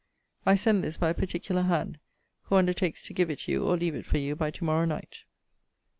[0.47, 1.99] I send this by a particular hand,
[2.45, 5.25] who undertakes to give it you or leave it for you by to morrow night.